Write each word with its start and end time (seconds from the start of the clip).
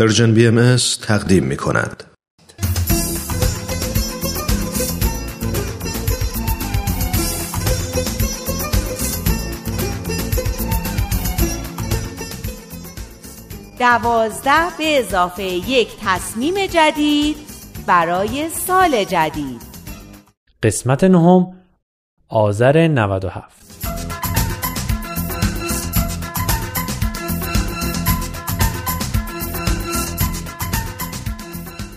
پرژن 0.00 0.34
بی 0.34 0.46
ام 0.46 0.76
تقدیم 1.02 1.44
می 1.44 1.56
کند. 1.56 2.04
دوازده 13.78 14.76
به 14.78 14.98
اضافه 14.98 15.42
یک 15.42 15.88
تصمیم 16.04 16.66
جدید 16.66 17.36
برای 17.86 18.48
سال 18.48 19.04
جدید 19.04 19.62
قسمت 20.62 21.04
نهم 21.04 21.46
آذر 22.28 22.88
97 22.88 23.69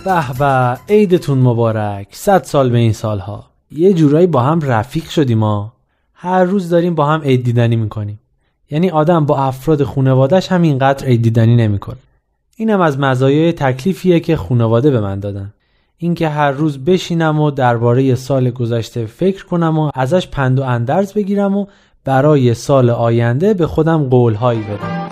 به 0.05 0.23
به 0.39 0.77
عیدتون 0.89 1.37
مبارک. 1.37 2.07
صد 2.11 2.43
سال 2.43 2.69
به 2.69 2.77
این 2.77 2.93
سالها. 2.93 3.45
یه 3.71 3.93
جورایی 3.93 4.27
با 4.27 4.41
هم 4.41 4.59
رفیق 4.61 5.09
شدیم 5.09 5.37
ما 5.37 5.73
هر 6.13 6.43
روز 6.43 6.69
داریم 6.69 6.95
با 6.95 7.05
هم 7.05 7.21
عید 7.21 7.43
دیدنی 7.43 7.75
می‌کنیم. 7.75 8.19
یعنی 8.71 8.89
آدم 8.89 9.25
با 9.25 9.37
افراد 9.37 9.83
خونوادش 9.83 10.51
هم 10.51 10.61
اینقدر 10.61 11.05
عید 11.05 11.21
دیدنی 11.21 11.55
نمی‌کنه. 11.55 11.97
اینم 12.57 12.81
از 12.81 12.99
مزایای 12.99 13.51
تکلیفیه 13.51 14.19
که 14.19 14.35
خونواده 14.35 14.91
به 14.91 15.01
من 15.01 15.19
دادن. 15.19 15.53
اینکه 15.97 16.29
هر 16.29 16.51
روز 16.51 16.85
بشینم 16.85 17.39
و 17.39 17.51
درباره 17.51 18.15
سال 18.15 18.49
گذشته 18.49 19.05
فکر 19.05 19.45
کنم 19.45 19.79
و 19.79 19.91
ازش 19.93 20.27
پند 20.27 20.59
و 20.59 20.63
اندرز 20.63 21.13
بگیرم 21.13 21.57
و 21.57 21.65
برای 22.03 22.53
سال 22.53 22.89
آینده 22.89 23.53
به 23.53 23.67
خودم 23.67 24.03
قولهایی 24.03 24.61
بدم. 24.61 25.02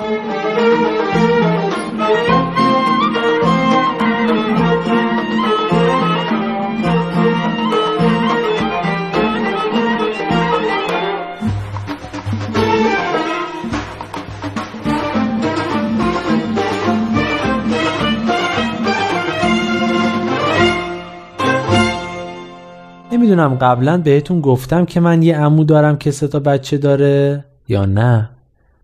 نمی‌دونم 23.21 23.55
قبلا 23.55 23.97
بهتون 23.97 24.41
گفتم 24.41 24.85
که 24.85 24.99
من 24.99 25.23
یه 25.23 25.37
عمو 25.37 25.63
دارم 25.63 25.97
که 25.97 26.11
سه 26.11 26.27
تا 26.27 26.39
بچه 26.39 26.77
داره 26.77 27.45
یا 27.67 27.85
نه؟ 27.85 28.29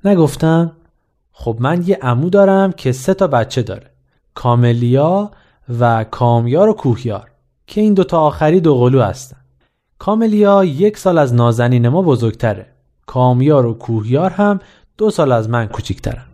نگفتم. 0.06 0.72
خب 1.32 1.58
من 1.60 1.84
یه 1.86 2.00
عمو 2.02 2.30
دارم 2.30 2.72
که 2.72 2.92
سه 2.92 3.14
تا 3.14 3.28
بچه 3.28 3.62
داره. 3.62 3.90
کاملیا 4.34 5.32
و 5.80 6.04
کامیار 6.04 6.70
و 6.70 6.74
کوهیار 6.74 7.32
که 7.68 7.82
این 7.82 7.94
دوتا 7.94 8.20
آخری 8.20 8.60
دو 8.60 8.76
قلو 8.76 9.02
هستن. 9.02 9.38
کاملیا 10.00 10.64
یک 10.64 10.98
سال 10.98 11.18
از 11.18 11.34
نازنین 11.34 11.90
ما 11.90 12.02
بزرگتره. 12.02 12.66
کامیار 13.06 13.66
و 13.66 13.74
کوهیار 13.74 14.32
هم 14.32 14.60
دو 14.98 15.10
سال 15.10 15.32
از 15.32 15.50
من 15.50 15.66
کوچیکترن. 15.66 16.26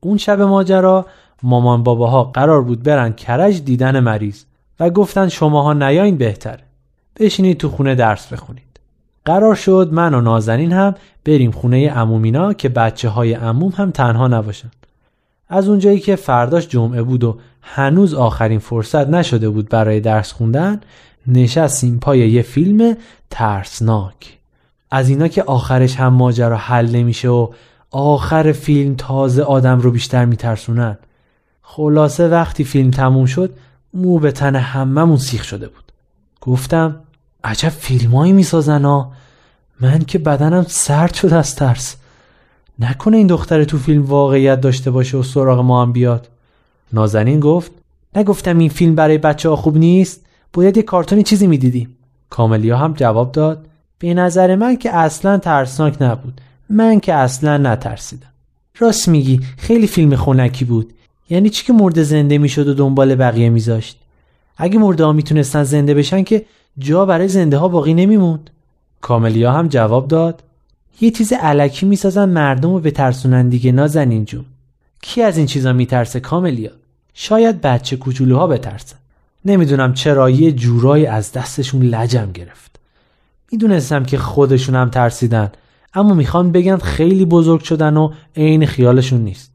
اون 0.00 0.16
شب 0.16 0.40
ماجرا 0.40 1.06
مامان 1.42 1.82
باباها 1.82 2.24
قرار 2.24 2.62
بود 2.62 2.82
برن 2.82 3.12
کرج 3.12 3.64
دیدن 3.64 4.00
مریض 4.00 4.44
و 4.80 4.90
گفتن 4.90 5.28
شماها 5.28 5.72
نیاین 5.72 6.16
بهتره. 6.16 6.69
بشینید 7.18 7.58
تو 7.58 7.68
خونه 7.68 7.94
درس 7.94 8.32
بخونید. 8.32 8.80
قرار 9.24 9.54
شد 9.54 9.88
من 9.92 10.14
و 10.14 10.20
نازنین 10.20 10.72
هم 10.72 10.94
بریم 11.24 11.50
خونه 11.50 11.92
امومینا 11.96 12.52
که 12.52 12.68
بچه 12.68 13.08
های 13.08 13.34
اموم 13.34 13.72
هم 13.76 13.90
تنها 13.90 14.28
نباشن. 14.28 14.70
از 15.48 15.68
اونجایی 15.68 16.00
که 16.00 16.16
فرداش 16.16 16.68
جمعه 16.68 17.02
بود 17.02 17.24
و 17.24 17.38
هنوز 17.62 18.14
آخرین 18.14 18.58
فرصت 18.58 19.08
نشده 19.08 19.48
بود 19.48 19.68
برای 19.68 20.00
درس 20.00 20.32
خوندن 20.32 20.80
نشستیم 21.26 21.98
پای 21.98 22.18
یه 22.30 22.42
فیلم 22.42 22.96
ترسناک. 23.30 24.38
از 24.90 25.08
اینا 25.08 25.28
که 25.28 25.42
آخرش 25.42 25.96
هم 25.96 26.12
ماجرا 26.12 26.56
حل 26.56 26.90
نمیشه 26.90 27.28
و 27.28 27.48
آخر 27.90 28.52
فیلم 28.52 28.94
تازه 28.94 29.42
آدم 29.42 29.80
رو 29.80 29.90
بیشتر 29.90 30.24
میترسونن. 30.24 30.98
خلاصه 31.62 32.28
وقتی 32.28 32.64
فیلم 32.64 32.90
تموم 32.90 33.26
شد 33.26 33.54
مو 33.94 34.18
به 34.18 34.32
تن 34.32 34.56
هممون 34.56 35.16
سیخ 35.16 35.44
شده 35.44 35.68
بود. 35.68 35.89
گفتم 36.40 36.96
عجب 37.44 37.68
فیلمایی 37.68 38.32
می‌سازن 38.32 38.84
ها. 38.84 39.12
من 39.80 39.98
که 39.98 40.18
بدنم 40.18 40.64
سرد 40.68 41.14
شد 41.14 41.32
از 41.32 41.56
ترس. 41.56 41.96
نکنه 42.78 43.16
این 43.16 43.26
دختر 43.26 43.64
تو 43.64 43.78
فیلم 43.78 44.04
واقعیت 44.04 44.60
داشته 44.60 44.90
باشه 44.90 45.16
و 45.16 45.22
سراغ 45.22 45.58
ما 45.60 45.82
هم 45.82 45.92
بیاد. 45.92 46.28
نازنین 46.92 47.40
گفت 47.40 47.72
نگفتم 48.16 48.58
این 48.58 48.68
فیلم 48.68 48.94
برای 48.94 49.18
بچه 49.18 49.48
ها 49.48 49.56
خوب 49.56 49.76
نیست؟ 49.76 50.20
باید 50.52 50.76
یه 50.76 50.82
کارتونی 50.82 51.22
چیزی 51.22 51.46
می‌دیدیم. 51.46 51.96
کاملیا 52.30 52.76
هم 52.76 52.92
جواب 52.92 53.32
داد 53.32 53.66
به 53.98 54.14
نظر 54.14 54.56
من 54.56 54.76
که 54.76 54.96
اصلا 54.96 55.38
ترسناک 55.38 56.02
نبود. 56.02 56.40
من 56.70 57.00
که 57.00 57.14
اصلا 57.14 57.56
نترسیدم. 57.56 58.26
راست 58.78 59.08
میگی 59.08 59.40
خیلی 59.58 59.86
فیلم 59.86 60.16
خونکی 60.16 60.64
بود. 60.64 60.92
یعنی 61.30 61.50
چی 61.50 61.64
که 61.64 61.72
مرد 61.72 62.02
زنده 62.02 62.38
می‌شد 62.38 62.68
و 62.68 62.74
دنبال 62.74 63.14
بقیه 63.14 63.48
میذاشت؟ 63.48 63.99
اگه 64.62 64.78
مرده 64.78 65.04
ها 65.04 65.12
می‌تونستن 65.12 65.62
زنده 65.62 65.94
بشن 65.94 66.22
که 66.22 66.44
جا 66.78 67.06
برای 67.06 67.28
زنده 67.28 67.56
ها 67.56 67.68
باقی 67.68 67.94
نمیموند. 67.94 68.50
کاملیا 69.00 69.52
هم 69.52 69.68
جواب 69.68 70.08
داد 70.08 70.42
یه 71.00 71.10
چیز 71.10 71.32
علکی 71.32 71.86
می‌سازن 71.86 72.28
مردم 72.28 72.72
رو 72.72 72.80
بترسونن 72.80 73.48
دیگه 73.48 73.72
نازنین 73.72 74.24
جون. 74.24 74.44
کی 75.02 75.22
از 75.22 75.36
این 75.36 75.46
چیزا 75.46 75.72
میترسه 75.72 76.20
کاملیا؟ 76.20 76.70
شاید 77.14 77.60
بچه 77.60 77.96
کوچولوها 77.96 78.46
بترسن. 78.46 78.96
نمی‌دونم 79.44 79.94
چرا 79.94 80.30
یه 80.30 80.52
جورایی 80.52 81.06
از 81.06 81.32
دستشون 81.32 81.82
لجم 81.82 82.32
گرفت. 82.32 82.80
می‌دونستم 83.52 84.04
که 84.04 84.18
خودشون 84.18 84.74
هم 84.74 84.88
ترسیدن 84.88 85.52
اما 85.94 86.14
می‌خوان 86.14 86.52
بگن 86.52 86.76
خیلی 86.76 87.24
بزرگ 87.24 87.62
شدن 87.62 87.96
و 87.96 88.12
عین 88.36 88.66
خیالشون 88.66 89.20
نیست. 89.20 89.52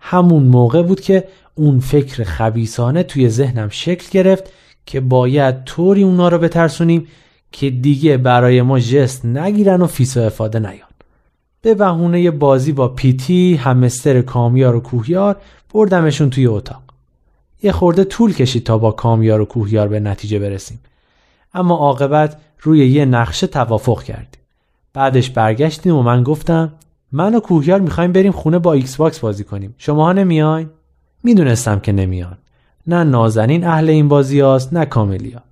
همون 0.00 0.42
موقع 0.42 0.82
بود 0.82 1.00
که 1.00 1.24
اون 1.54 1.80
فکر 1.80 2.24
خبیسانه 2.24 3.02
توی 3.02 3.28
ذهنم 3.28 3.68
شکل 3.68 4.06
گرفت 4.10 4.52
که 4.86 5.00
باید 5.00 5.64
طوری 5.64 6.02
اونا 6.02 6.28
رو 6.28 6.38
بترسونیم 6.38 7.06
که 7.52 7.70
دیگه 7.70 8.16
برای 8.16 8.62
ما 8.62 8.78
جست 8.78 9.24
نگیرن 9.24 9.82
و 9.82 9.86
فیس 9.86 10.16
و 10.16 10.20
افاده 10.20 10.58
نیان. 10.58 10.88
به 11.62 11.74
بهونه 11.74 12.30
بازی 12.30 12.72
با 12.72 12.88
پیتی 12.88 13.54
همستر 13.54 14.22
کامیار 14.22 14.76
و 14.76 14.80
کوهیار 14.80 15.36
بردمشون 15.74 16.30
توی 16.30 16.46
اتاق. 16.46 16.82
یه 17.62 17.72
خورده 17.72 18.04
طول 18.04 18.32
کشید 18.32 18.64
تا 18.64 18.78
با 18.78 18.90
کامیار 18.90 19.40
و 19.40 19.44
کوهیار 19.44 19.88
به 19.88 20.00
نتیجه 20.00 20.38
برسیم. 20.38 20.80
اما 21.54 21.76
عاقبت 21.76 22.36
روی 22.60 22.86
یه 22.86 23.04
نقشه 23.04 23.46
توافق 23.46 24.02
کردیم. 24.02 24.40
بعدش 24.92 25.30
برگشتیم 25.30 25.94
و 25.96 26.02
من 26.02 26.22
گفتم 26.22 26.72
من 27.12 27.34
و 27.34 27.40
کوهیار 27.40 27.80
می‌خوایم 27.80 28.12
بریم 28.12 28.32
خونه 28.32 28.58
با 28.58 28.72
Xbox 28.72 29.18
بازی 29.18 29.44
کنیم. 29.44 29.74
شماها 29.78 30.12
نمیاین؟ 30.12 30.68
می‌دونستم 31.24 31.80
که 31.80 31.92
نمیان. 31.92 32.38
نه 32.86 33.04
نازنین 33.04 33.64
اهل 33.64 33.90
این 33.90 34.08
بازی 34.08 34.40
هاست 34.40 34.72
نه 34.72 34.84
کاملیا. 34.84 35.42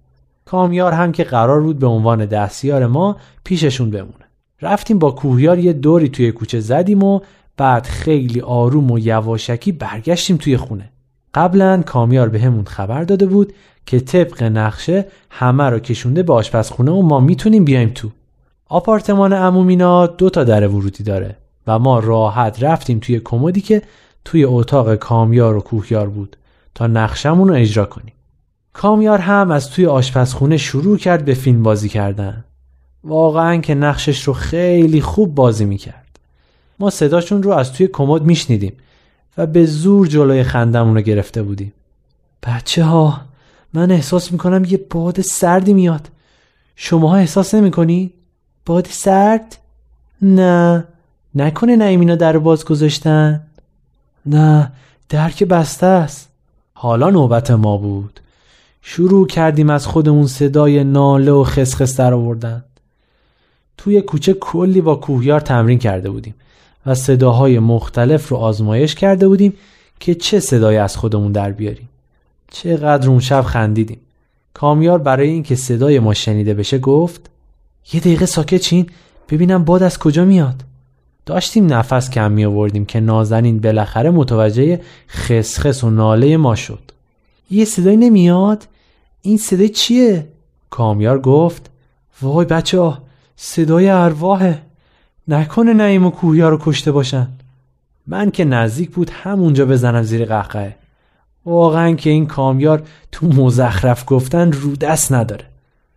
کامیار 0.45 0.93
هم 0.93 1.13
که 1.13 1.25
قرار 1.25 1.61
بود 1.61 1.79
به 1.79 1.87
عنوان 1.87 2.27
دستیار 2.27 2.87
ما 2.87 3.17
پیششون 3.45 3.91
بمونه. 3.91 4.25
رفتیم 4.63 4.99
با 4.99 5.11
کوهیار 5.11 5.59
یه 5.59 5.73
دوری 5.73 6.09
توی 6.09 6.33
کوچه 6.33 6.61
زدیم 6.61 7.03
و 7.03 7.21
بعد 7.57 7.87
خیلی 7.87 8.41
آروم 8.41 8.91
و 8.91 8.99
یواشکی 8.99 9.73
برگشتیم 9.73 10.37
توی 10.37 10.57
خونه. 10.57 10.91
قبلا 11.35 11.83
کامیار 11.83 12.29
به 12.29 12.41
همون 12.41 12.65
خبر 12.65 13.05
داده 13.05 13.27
بود 13.27 13.53
که 13.87 14.01
طبق 14.01 14.43
نقشه 14.43 15.07
همه 15.31 15.65
رو 15.65 15.79
کشونده 15.79 16.23
به 16.23 16.33
آشپزخونه 16.33 16.91
و 16.91 17.03
ما 17.03 17.21
می‌تونیم 17.21 17.65
بیایم 17.65 17.91
تو. 17.95 18.09
آپارتمان 18.69 19.33
عمومینا 19.33 20.07
دو 20.07 20.31
تا 20.31 20.45
در 20.45 20.69
ورودی 20.69 21.05
داره 21.05 21.37
و 21.67 21.79
ما 21.79 21.99
راحت 21.99 22.63
رفتیم 22.63 22.99
توی 22.99 23.21
کمدی 23.25 23.61
که 23.61 23.83
توی 24.25 24.45
اتاق 24.45 24.95
کامیار 24.95 25.57
و 25.57 25.61
کوهیار 25.61 26.09
بود 26.09 26.37
تا 26.75 26.87
نقشمون 26.87 27.49
رو 27.49 27.55
اجرا 27.55 27.85
کنیم 27.85 28.15
کامیار 28.73 29.19
هم 29.19 29.51
از 29.51 29.71
توی 29.71 29.87
آشپزخونه 29.87 30.57
شروع 30.57 30.99
کرد 30.99 31.25
به 31.25 31.35
فیلم 31.35 31.63
بازی 31.63 31.89
کردن 31.89 32.45
واقعا 33.05 33.57
که 33.57 33.75
نقشش 33.75 34.23
رو 34.23 34.33
خیلی 34.33 35.01
خوب 35.01 35.35
بازی 35.35 35.65
می‌کرد 35.65 36.19
ما 36.79 36.91
صداشون 36.91 37.43
رو 37.43 37.51
از 37.51 37.73
توی 37.73 37.87
کمد 37.93 38.23
میشنیدیم 38.23 38.73
و 39.39 39.47
به 39.47 39.67
زور 39.67 40.07
جلوی 40.07 40.43
خندمون 40.43 40.95
رو 40.95 41.01
گرفته 41.01 41.43
بودیم 41.43 41.73
بچه 42.43 42.85
ها 42.85 43.21
من 43.75 43.91
احساس 43.91 44.33
می‌کنم 44.33 44.65
یه 44.65 44.81
باد 44.91 45.21
سردی 45.21 45.75
میاد 45.75 46.09
شماها 46.77 47.17
احساس 47.17 47.55
نمی‌کنی؟ 47.55 48.13
باد 48.67 48.87
سرد؟ 48.91 49.59
نه 50.23 50.85
نکنه 51.35 51.77
نایمینا 51.77 52.17
در 52.17 52.39
باز 52.39 52.65
گذاشتن؟ 52.65 53.47
نه 54.27 54.73
در 55.09 55.31
که 55.31 55.47
بسته 55.47 55.87
است. 55.87 56.29
حالا 56.75 57.11
نوبت 57.11 57.51
ما 57.51 57.77
بود. 57.77 58.21
شروع 58.83 59.27
کردیم 59.27 59.71
از 59.71 59.87
خودمون 59.87 60.27
صدای 60.27 60.85
ناله 60.85 61.33
و 61.33 61.45
خسخس 61.45 61.97
در 61.97 62.15
آوردن. 62.15 62.65
توی 63.77 64.01
کوچه 64.01 64.33
کلی 64.33 64.81
با 64.81 64.95
کوهیار 64.97 65.41
تمرین 65.41 65.79
کرده 65.79 66.11
بودیم 66.11 66.35
و 66.87 66.95
صداهای 66.95 67.59
مختلف 67.59 68.29
رو 68.29 68.37
آزمایش 68.37 68.95
کرده 68.95 69.29
بودیم 69.29 69.55
که 70.01 70.15
چه 70.15 70.41
صدایی 70.41 70.79
از 70.79 70.97
خودمون 70.97 71.33
در 71.33 71.53
بیاریم. 71.53 71.89
چقدر 72.51 73.09
اون 73.09 73.21
شب 73.21 73.43
خندیدیم. 73.43 74.01
کامیار 74.55 74.99
برای 74.99 75.29
اینکه 75.29 75.55
صدای 75.55 75.99
ما 75.99 76.15
شنیده 76.15 76.55
بشه 76.55 76.79
گفت 76.79 77.31
یه 77.93 78.01
دقیقه 78.01 78.27
ساکت 78.27 78.61
چین 78.61 78.87
ببینم 79.29 79.65
باد 79.65 79.83
از 79.83 79.99
کجا 79.99 80.25
میاد. 80.25 80.65
داشتیم 81.27 81.73
نفس 81.73 82.11
کم 82.11 82.33
می 82.33 82.45
آوردیم 82.45 82.85
که 82.85 83.01
نازنین 83.01 83.61
بالاخره 83.61 84.11
متوجه 84.11 84.81
خسخس 85.09 85.85
و 85.85 85.91
ناله 85.91 86.37
ما 86.37 86.55
شد. 86.55 86.81
یه 87.51 87.65
صدایی 87.65 87.97
نمیاد؟ 87.97 88.69
این 89.23 89.37
صدای 89.37 89.69
چیه؟ 89.69 90.29
کامیار 90.71 91.21
گفت 91.21 91.71
وای 92.23 92.47
بچه 92.47 92.81
ها 92.81 92.99
صدای 93.37 93.89
ارواحه. 93.89 94.63
نکنه 95.29 95.73
نعیم 95.73 96.07
و 96.07 96.11
کوهیا 96.11 96.49
رو 96.49 96.59
کشته 96.61 96.93
باشن. 96.93 97.29
من 98.07 98.31
که 98.31 98.45
نزدیک 98.45 98.91
بود 98.91 99.11
همونجا 99.11 99.67
بزنم 99.67 100.03
زیر 100.03 100.25
قهقه 100.25 100.77
واقعا 101.47 101.95
که 101.95 102.11
این 102.11 102.27
کامیار 102.27 102.83
تو 103.13 103.27
مزخرف 103.27 104.05
گفتن 104.07 104.53
رو 104.53 104.77
دست 104.77 105.13
نداره. 105.13 105.45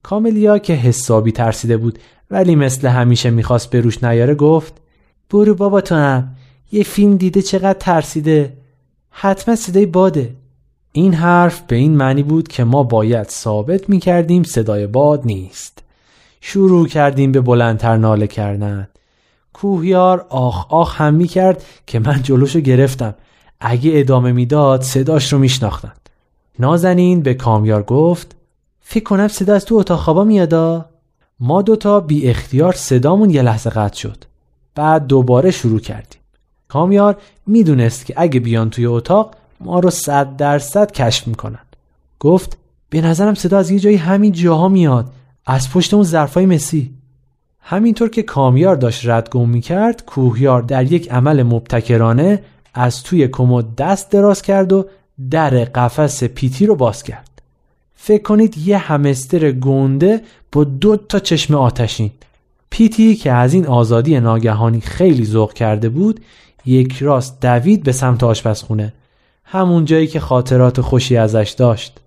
کاملیا 0.04 0.58
که 0.58 0.74
حسابی 0.74 1.32
ترسیده 1.32 1.78
بود 1.78 2.00
ولی 2.32 2.56
مثل 2.56 2.88
همیشه 2.88 3.30
می‌خواست 3.30 3.70
به 3.70 3.82
روش 3.82 4.04
نیاره 4.04 4.36
گفت 4.36 4.82
برو 5.30 5.56
بابا 5.56 5.82
تو 5.82 5.96
هم. 5.96 6.36
یه 6.72 6.84
فیلم 6.84 7.18
دیده 7.18 7.42
چقدر 7.42 7.80
ترسیده. 7.80 8.58
حتما 9.10 9.56
صدای 9.56 9.86
باده. 9.86 10.36
این 10.92 11.14
حرف 11.14 11.62
به 11.62 11.76
این 11.76 11.98
معنی 11.98 12.24
بود 12.24 12.48
که 12.48 12.64
ما 12.64 12.84
باید 12.84 13.30
ثابت 13.30 13.90
می‌کردیم 13.90 14.44
صدای 14.44 14.88
باد 14.88 15.26
نیست. 15.26 15.84
شروع 16.42 16.88
کردیم 16.88 17.32
به 17.32 17.42
بلندتر 17.42 17.98
ناله 17.98 18.28
کردن. 18.28 18.88
کوهیار 19.54 20.26
آخ 20.30 20.66
آخ 20.70 21.02
هم 21.02 21.14
می‌کرد 21.14 21.64
که 21.88 22.00
من 22.00 22.22
جلوشو 22.24 22.60
گرفتم. 22.60 23.16
اگه 23.60 23.92
ادامه 23.94 24.32
می‌داد 24.32 24.82
صداش 24.82 25.34
رو 25.34 25.40
میشناختن. 25.40 25.94
نازنین 26.60 27.22
به 27.22 27.34
کامیار 27.34 27.84
گفت 27.84 28.36
فکر 28.82 29.04
کنم 29.04 29.28
صدا 29.28 29.54
از 29.54 29.66
تو 29.66 29.76
اتاق 29.76 30.00
خوابا 30.00 30.24
میادا 30.24 30.86
ما 31.40 31.62
دوتا 31.62 32.00
بی 32.00 32.30
اختیار 32.30 32.74
صدامون 32.74 33.30
یه 33.30 33.42
لحظه 33.42 33.70
قطع 33.70 33.98
شد. 33.98 34.24
بعد 34.76 35.08
دوباره 35.08 35.52
شروع 35.52 35.80
کردیم. 35.80 36.22
کامیار 36.68 37.18
می‌دونست 37.48 38.06
که 38.06 38.14
اگه 38.18 38.40
بیان 38.40 38.70
توی 38.70 38.86
اتاق 38.86 39.36
ما 39.60 39.80
رو 39.80 39.90
صد 39.90 40.36
درصد 40.38 40.92
کشف 40.92 41.28
می‌کنن. 41.28 41.60
گفت 42.20 42.58
به 42.90 43.02
نظرم 43.02 43.34
صدا 43.34 43.58
از 43.58 43.72
یه 43.72 43.80
جایی 43.80 43.98
همین 43.98 44.32
جاها 44.32 44.68
میاد. 44.68 45.12
از 45.46 45.72
پشت 45.72 45.94
اون 45.94 46.04
ظرفای 46.04 46.46
مسی. 46.46 46.94
همینطور 47.60 48.10
که 48.10 48.24
کامیار 48.24 48.76
داشت 48.76 49.10
ردگم 49.10 49.50
می‌کرد 49.50 50.06
کوهیار 50.06 50.62
در 50.62 50.92
یک 50.92 51.12
عمل 51.12 51.44
مبتکرانه 51.44 52.44
از 52.74 53.04
توی 53.04 53.28
کمد 53.28 53.76
دست 53.76 54.12
دراز 54.12 54.42
کرد 54.42 54.74
و 54.74 54.86
در 55.32 55.50
قفس 55.50 56.24
پیتی 56.24 56.66
رو 56.66 56.76
باز 56.76 57.04
کرد. 57.04 57.42
فکر 57.96 58.24
کنید 58.24 58.58
یه 58.58 58.78
همستر 58.78 59.52
گنده 59.52 60.22
با 60.52 60.64
دو 60.64 60.98
تا 60.98 61.20
چشم 61.20 61.56
آتشین. 61.56 62.12
پیتی 62.76 63.16
که 63.16 63.32
از 63.32 63.54
این 63.54 63.68
آزادی 63.68 64.20
ناگهانی 64.20 64.82
خیلی 64.82 65.26
ذوق 65.26 65.54
کرده 65.54 65.90
بود 65.90 66.20
یک 66.66 66.98
راست 67.02 67.42
دوید 67.42 67.84
به 67.84 67.92
سمت 67.92 68.24
آشپزخونه. 68.24 68.94
همون 69.44 69.86
جایی 69.86 70.08
که 70.08 70.20
خاطرات 70.20 70.82
خوشی 70.82 71.18
ازش 71.18 71.56
داشت. 71.58 72.00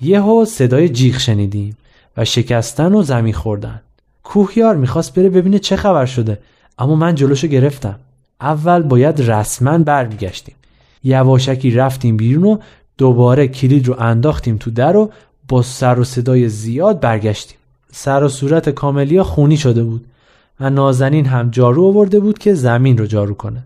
یهو 0.00 0.44
صدای 0.44 0.88
جیغ 0.88 1.18
شنیدیم 1.18 1.76
و 2.16 2.24
شکستن 2.24 2.94
و 2.94 3.02
زمین 3.02 3.32
خوردن. 3.32 3.80
کوهیار 4.22 4.76
می‌خواست 4.76 5.14
بره 5.14 5.28
ببینه 5.28 5.58
چه 5.58 5.76
خبر 5.76 6.06
شده 6.06 6.38
اما 6.78 6.94
من 6.94 7.14
جلوشو 7.14 7.46
گرفتم. 7.46 7.98
اول 8.40 8.82
باید 8.82 9.30
رسما 9.30 9.78
برمیگشتیم. 9.78 10.54
یواشکی 11.04 11.70
رفتیم 11.70 12.16
بیرون 12.16 12.44
و 12.44 12.58
دوباره 12.98 13.48
کلید 13.48 13.88
رو 13.88 14.00
انداختیم 14.00 14.56
تو 14.56 14.70
در 14.70 14.96
و 14.96 15.10
با 15.48 15.62
سر 15.62 15.98
و 15.98 16.04
صدای 16.04 16.48
زیاد 16.48 17.00
برگشتیم. 17.00 17.58
سر 17.92 18.24
و 18.24 18.28
صورت 18.28 18.68
کاملیا 18.68 19.24
خونی 19.24 19.56
شده 19.56 19.84
بود. 19.84 20.06
و 20.62 20.70
نازنین 20.70 21.26
هم 21.26 21.50
جارو 21.50 21.84
آورده 21.84 22.20
بود 22.20 22.38
که 22.38 22.54
زمین 22.54 22.98
رو 22.98 23.06
جارو 23.06 23.34
کنه. 23.34 23.64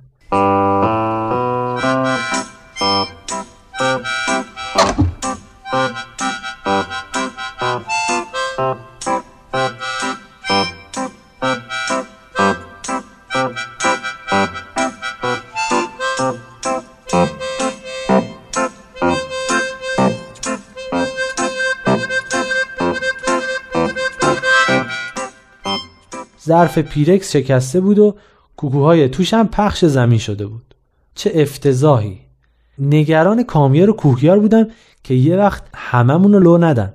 ظرف 26.46 26.78
پیرکس 26.78 27.32
شکسته 27.32 27.80
بود 27.80 27.98
و 27.98 28.14
کوکوهای 28.56 29.08
توش 29.08 29.34
هم 29.34 29.48
پخش 29.48 29.84
زمین 29.84 30.18
شده 30.18 30.46
بود. 30.46 30.74
چه 31.14 31.32
افتضاحی. 31.34 32.18
نگران 32.78 33.42
کامیار 33.42 33.90
و 33.90 33.92
کوهیار 33.92 34.38
بودم 34.38 34.68
که 35.04 35.14
یه 35.14 35.36
وقت 35.36 35.62
هممون 35.74 36.32
رو 36.32 36.40
لو 36.40 36.58
ندن. 36.58 36.94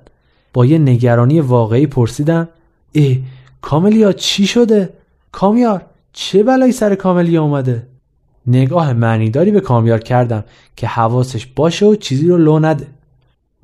با 0.52 0.66
یه 0.66 0.78
نگرانی 0.78 1.40
واقعی 1.40 1.86
پرسیدم 1.86 2.48
اه 2.94 3.16
کاملیا 3.60 4.12
چی 4.12 4.46
شده؟ 4.46 4.92
کامیار 5.32 5.82
چه 6.12 6.42
بلایی 6.42 6.72
سر 6.72 6.94
کاملیا 6.94 7.42
اومده؟ 7.42 7.86
نگاه 8.46 8.92
معنیداری 8.92 9.50
به 9.50 9.60
کامیار 9.60 9.98
کردم 9.98 10.44
که 10.76 10.86
حواسش 10.86 11.46
باشه 11.46 11.86
و 11.86 11.94
چیزی 11.94 12.28
رو 12.28 12.38
لو 12.38 12.58
نده. 12.58 12.86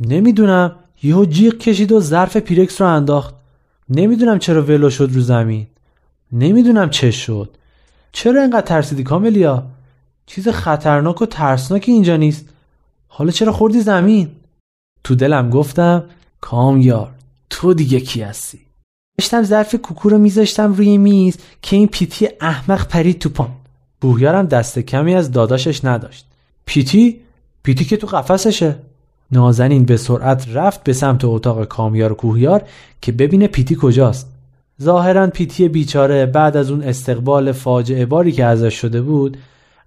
نمی‌دونم 0.00 0.76
یهو 1.02 1.24
جیغ 1.24 1.58
کشید 1.58 1.92
و 1.92 2.00
ظرف 2.00 2.36
پیرکس 2.36 2.80
رو 2.80 2.86
انداخت. 2.86 3.34
نمی‌دونم 3.88 4.38
چرا 4.38 4.62
ولو 4.62 4.90
شد 4.90 5.10
رو 5.12 5.20
زمین. 5.20 5.66
نمی‌دونم 6.32 6.90
چه 6.90 7.10
شد. 7.10 7.56
چرا 8.12 8.40
اینقدر 8.40 8.66
ترسیدی 8.66 9.02
کاملیا؟ 9.02 9.66
چیز 10.26 10.48
خطرناک 10.48 11.22
و 11.22 11.26
ترسناکی 11.26 11.92
اینجا 11.92 12.16
نیست. 12.16 12.48
حالا 13.08 13.30
چرا 13.30 13.52
خوردی 13.52 13.80
زمین؟ 13.80 14.30
تو 15.04 15.14
دلم 15.14 15.50
گفتم 15.50 16.04
کامیار 16.40 17.14
تو 17.50 17.74
دیگه 17.74 18.00
کی 18.00 18.22
هستی؟ 18.22 18.60
داشتم 19.18 19.42
ظرف 19.42 19.74
کوکو 19.74 20.08
رو 20.08 20.18
میذاشتم 20.18 20.72
روی 20.72 20.98
میز 20.98 21.36
که 21.62 21.76
این 21.76 21.88
پیتی 21.88 22.28
احمق 22.40 22.88
پرید 22.88 23.18
تو 23.18 23.28
پام. 23.28 23.56
بوهیارم 24.00 24.46
دست 24.46 24.78
کمی 24.78 25.14
از 25.14 25.32
داداشش 25.32 25.84
نداشت. 25.84 26.26
پیتی؟ 26.64 27.20
پیتی 27.62 27.84
که 27.84 27.96
تو 27.96 28.06
قفسشه. 28.06 28.76
نازنین 29.30 29.84
به 29.84 29.96
سرعت 29.96 30.48
رفت 30.52 30.84
به 30.84 30.92
سمت 30.92 31.24
اتاق 31.24 31.64
کامیار 31.64 32.12
و 32.12 32.14
کوهیار 32.14 32.62
که 33.00 33.12
ببینه 33.12 33.46
پیتی 33.46 33.76
کجاست. 33.80 34.37
ظاهرا 34.82 35.26
پیتی 35.26 35.68
بیچاره 35.68 36.26
بعد 36.26 36.56
از 36.56 36.70
اون 36.70 36.82
استقبال 36.82 37.52
فاجعه 37.52 38.06
باری 38.06 38.32
که 38.32 38.44
ازش 38.44 38.74
شده 38.74 39.02
بود 39.02 39.36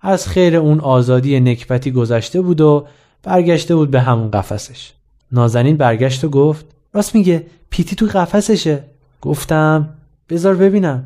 از 0.01 0.27
خیر 0.27 0.57
اون 0.57 0.79
آزادی 0.79 1.39
نکبتی 1.39 1.91
گذشته 1.91 2.41
بود 2.41 2.61
و 2.61 2.87
برگشته 3.23 3.75
بود 3.75 3.91
به 3.91 4.01
همون 4.01 4.31
قفسش. 4.31 4.91
نازنین 5.31 5.77
برگشت 5.77 6.23
و 6.23 6.29
گفت 6.29 6.65
راست 6.93 7.15
میگه 7.15 7.45
پیتی 7.69 7.95
تو 7.95 8.05
قفسشه. 8.05 8.83
گفتم 9.21 9.89
بذار 10.29 10.55
ببینم. 10.55 11.03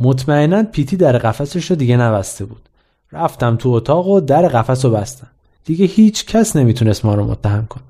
مطمئنا 0.00 0.62
پیتی 0.62 0.96
در 0.96 1.18
قفسش 1.18 1.70
رو 1.70 1.76
دیگه 1.76 1.96
نبسته 1.96 2.44
بود. 2.44 2.68
رفتم 3.12 3.56
تو 3.56 3.68
اتاق 3.68 4.08
و 4.08 4.20
در 4.20 4.48
قفس 4.48 4.84
رو 4.84 4.90
بستم. 4.90 5.28
دیگه 5.64 5.86
هیچ 5.86 6.26
کس 6.26 6.56
نمی‌تونست 6.56 7.04
ما 7.04 7.14
رو 7.14 7.24
متهم 7.24 7.66
کن 7.66 7.80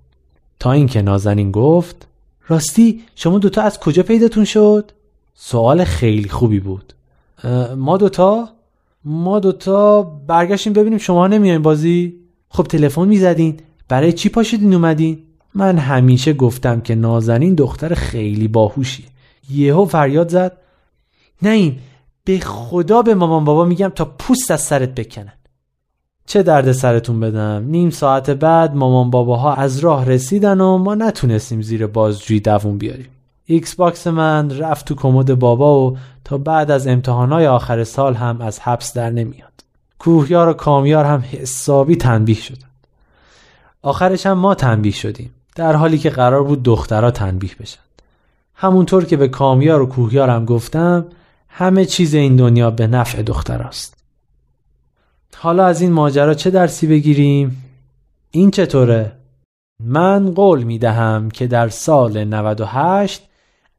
تا 0.60 0.72
اینکه 0.72 1.02
نازنین 1.02 1.50
گفت 1.50 2.06
راستی 2.48 3.02
شما 3.14 3.38
دوتا 3.38 3.62
از 3.62 3.80
کجا 3.80 4.02
پیداتون 4.02 4.44
شد؟ 4.44 4.92
سوال 5.38 5.84
خیلی 5.84 6.28
خوبی 6.28 6.60
بود. 6.60 6.92
ما 7.76 7.96
دوتا 7.96 8.48
ما 9.04 9.40
دوتا 9.40 10.02
برگشتیم 10.02 10.72
ببینیم 10.72 10.98
شما 10.98 11.26
نمیاین 11.26 11.62
بازی. 11.62 12.14
خب 12.48 12.62
تلفن 12.62 13.08
می‌زدین. 13.08 13.56
برای 13.88 14.12
چی 14.12 14.28
پاشیدین 14.28 14.74
اومدین؟ 14.74 15.18
من 15.54 15.78
همیشه 15.78 16.32
گفتم 16.32 16.80
که 16.80 16.94
نازنین 16.94 17.54
دختر 17.54 17.94
خیلی 17.94 18.48
باهوشی. 18.48 19.04
یهو 19.50 19.84
فریاد 19.84 20.28
زد. 20.28 20.52
نه 21.42 21.72
به 22.24 22.38
خدا 22.38 23.02
به 23.02 23.14
مامان 23.14 23.44
بابا 23.44 23.64
میگم 23.64 23.88
تا 23.88 24.04
پوست 24.04 24.50
از 24.50 24.60
سرت 24.60 24.94
بکنن. 24.94 25.32
چه 26.26 26.42
درد 26.42 26.72
سرتون 26.72 27.20
بدم؟ 27.20 27.64
نیم 27.66 27.90
ساعت 27.90 28.30
بعد 28.30 28.74
مامان 28.74 29.10
باباها 29.10 29.54
از 29.54 29.78
راه 29.78 30.04
رسیدن 30.04 30.60
و 30.60 30.78
ما 30.78 30.94
نتونستیم 30.94 31.62
زیر 31.62 31.86
بازجویی 31.86 32.40
دووم 32.40 32.78
بیاریم. 32.78 33.08
Xbox 33.46 34.06
من 34.06 34.58
رفت 34.58 34.86
تو 34.86 34.94
کمد 34.94 35.38
بابا 35.38 35.80
و 35.80 35.96
تا 36.24 36.38
بعد 36.38 36.70
از 36.70 36.86
امتحانای 36.86 37.46
آخر 37.46 37.84
سال 37.84 38.14
هم 38.14 38.40
از 38.40 38.60
حبس 38.60 38.92
در 38.92 39.10
نمیاد. 39.10 39.52
کوهیار 39.98 40.48
و 40.48 40.52
کامیار 40.52 41.04
هم 41.04 41.24
حسابی 41.32 41.96
تنبیه 41.96 42.36
شدن. 42.36 42.68
آخرش 43.82 44.26
هم 44.26 44.38
ما 44.38 44.54
تنبیه 44.54 44.92
شدیم 44.92 45.30
در 45.54 45.76
حالی 45.76 45.98
که 45.98 46.10
قرار 46.10 46.44
بود 46.44 46.62
دخترها 46.62 47.10
تنبیه 47.10 47.50
بشن. 47.60 47.80
همونطور 48.54 49.04
که 49.04 49.16
به 49.16 49.28
کامیار 49.28 49.82
و 49.82 49.86
کوهیار 49.86 50.30
هم 50.30 50.44
گفتم 50.44 51.06
همه 51.48 51.84
چیز 51.84 52.14
این 52.14 52.36
دنیا 52.36 52.70
به 52.70 52.86
نفع 52.86 53.22
دختراست. 53.22 53.96
حالا 55.36 55.66
از 55.66 55.80
این 55.80 55.92
ماجرا 55.92 56.34
چه 56.34 56.50
درسی 56.50 56.86
بگیریم؟ 56.86 57.62
این 58.30 58.50
چطوره؟ 58.50 59.12
من 59.80 60.30
قول 60.30 60.62
می 60.62 60.78
دهم 60.78 61.30
که 61.30 61.46
در 61.46 61.68
سال 61.68 62.24
98 62.24 63.28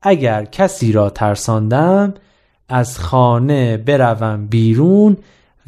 اگر 0.01 0.45
کسی 0.45 0.91
را 0.91 1.09
ترساندم 1.09 2.13
از 2.69 2.99
خانه 2.99 3.77
بروم 3.77 4.47
بیرون 4.47 5.17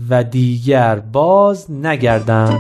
و 0.10 0.24
دیگر 0.24 1.00
باز 1.00 1.72
نگردم. 1.72 2.60